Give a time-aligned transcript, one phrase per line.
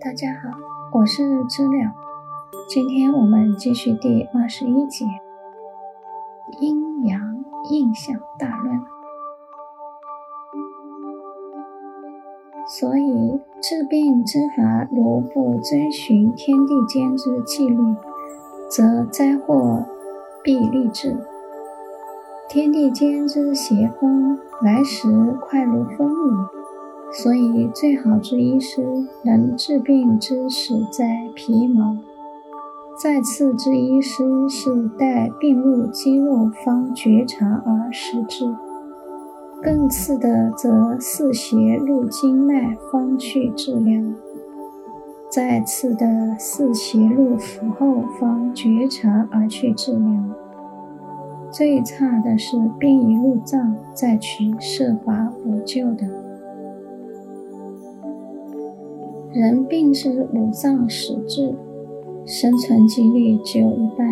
[0.00, 0.56] 大家好，
[0.92, 1.92] 我是知了。
[2.68, 5.04] 今天我们继续第二十一节
[6.60, 8.80] 阴阳印象大论。
[12.68, 17.96] 所以治病之法，如不遵循天地间之纪律，
[18.70, 19.84] 则灾祸
[20.44, 21.16] 必立至。
[22.48, 26.57] 天地间之邪风来时，快如风雨。
[27.10, 28.86] 所以，最好之医师
[29.24, 31.96] 能治病之始在皮毛；
[33.02, 38.54] 再次之医师是待病入肌肉方觉察而实治；
[39.62, 44.12] 更次的则四邪入经脉方去治疗；
[45.30, 50.22] 再次的四邪入腑后方觉察而去治疗；
[51.50, 56.27] 最差的是病已入脏，再去设法补救的。
[59.32, 61.54] 人病是五脏始至，
[62.24, 64.08] 生存几率只有一半。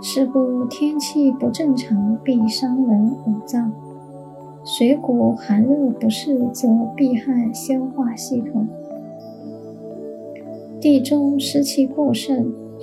[0.00, 3.72] 是故天气不正常必伤人五脏，
[4.64, 8.68] 水谷寒热不适则必害消化系统。
[10.80, 12.36] 地中湿气过盛，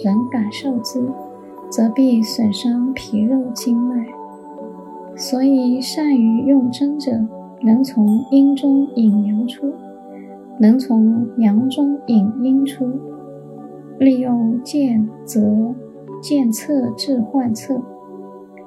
[0.03, 1.02] 人感受之，
[1.70, 4.06] 则必损伤皮肉经脉。
[5.16, 7.25] 所以善于用针者，
[7.62, 9.72] 能从阴中引阳出。
[10.59, 12.86] 能从阳中引阴出，
[14.00, 15.73] 利用见则
[16.22, 17.82] 见测治患测，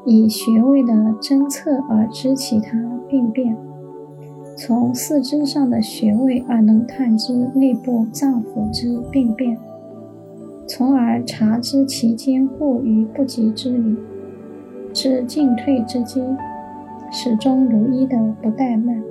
[0.04, 3.56] 以穴位的侦测而知其他病变，
[4.56, 9.56] 从四肢上的穴位而能探知内部脏腑之病变，
[10.66, 13.96] 从而察知其坚固与不及之理，
[14.92, 16.20] 知进退之机，
[17.10, 19.02] 始终如一的不怠慢。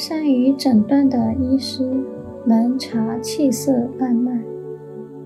[0.00, 1.82] 善于诊断的医师，
[2.46, 4.40] 能察气色暗脉，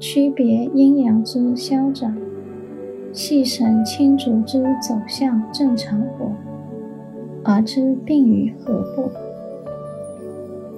[0.01, 2.17] 区别阴阳之消长，
[3.13, 6.33] 细审清浊之走向正常否，
[7.45, 9.11] 而知病于何部。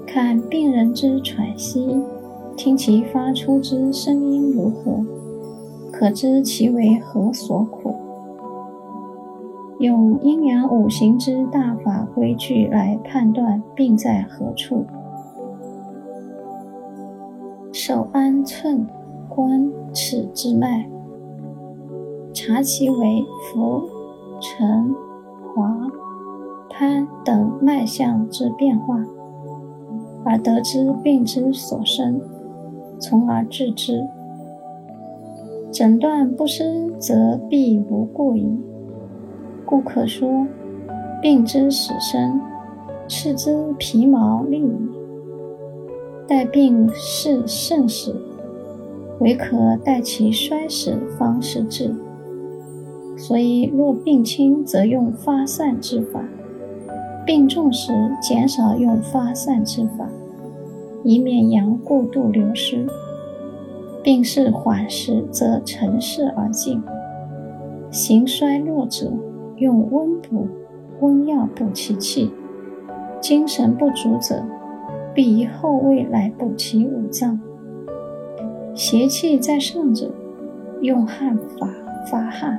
[0.05, 2.03] 看病人之喘息，
[2.57, 5.05] 听其发出之声音如何，
[5.93, 7.94] 可知其为何所苦。
[9.81, 14.85] 用阴阳五行之大法规矩来判断病在何处。
[17.73, 18.87] 手按寸、
[19.29, 20.89] 关、尺之脉，
[22.33, 23.83] 察其为浮、
[24.41, 24.95] 沉、
[25.55, 25.91] 滑、
[26.71, 29.05] 攀等脉象之变化，
[30.25, 32.21] 而得知病之所生，
[33.01, 34.07] 从而治之。
[35.73, 38.57] 诊断不失，则必无过矣。
[39.67, 40.47] 故可说，
[41.23, 42.41] 病之始生，
[43.09, 44.77] 视之皮毛立矣。
[46.27, 48.15] 待病势盛时，
[49.21, 51.95] 唯可待其衰时方施治。
[53.17, 56.21] 所以，若病轻，则用发散之法；
[57.25, 60.09] 病重时，减少用发散之法，
[61.03, 62.87] 以免阳过度流失。
[64.03, 66.83] 病势缓时，则乘势而进；
[67.91, 69.13] 形衰弱者，
[69.65, 70.47] 用温补、
[71.01, 72.31] 温药补其气；
[73.19, 74.45] 精神不足者，
[75.15, 77.39] 必以后味来补其五脏；
[78.75, 80.11] 邪气在上者，
[80.83, 81.71] 用汗法
[82.11, 82.59] 发汗；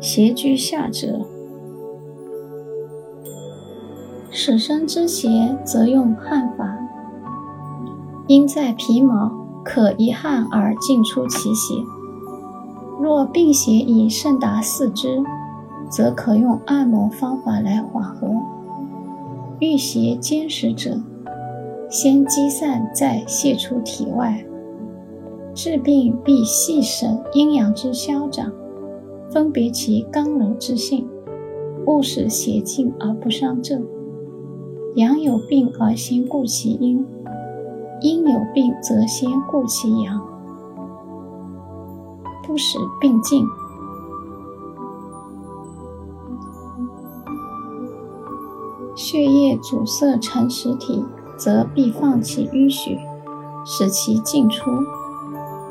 [0.00, 1.20] 邪居下者，
[4.28, 6.80] 始生之邪，则用汗法。
[8.26, 9.30] 因在皮毛，
[9.64, 11.74] 可一汗而尽出其邪。
[13.00, 15.22] 若病邪已甚达四肢，
[15.90, 18.28] 则可用按摩方法来缓和。
[19.60, 21.00] 遇邪坚实者，
[21.88, 24.44] 先积散，再泄出体外。
[25.54, 28.50] 治病必细审阴阳之消长，
[29.30, 31.06] 分别其刚柔之性，
[31.86, 33.84] 勿使邪进而不伤正。
[34.94, 37.06] 阳有病而先顾其阴，
[38.00, 40.20] 阴有病则先顾其阳，
[42.46, 43.44] 不使病进。
[48.94, 51.04] 血液阻塞成实体，
[51.36, 52.98] 则必放弃淤血，
[53.64, 54.70] 使其进出，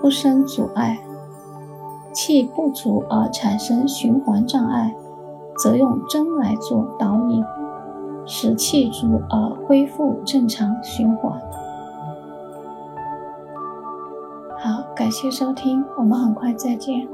[0.02, 0.98] 不生阻碍；
[2.12, 4.96] 气不足而产生循环障碍，
[5.58, 7.44] 则用针来做导引，
[8.26, 11.40] 使气足而恢复正常循环。
[14.60, 17.08] 好，感谢收听，我们很快再见。